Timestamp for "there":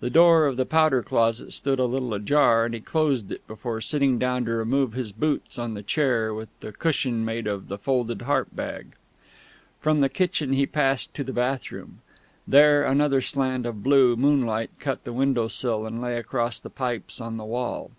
12.44-12.82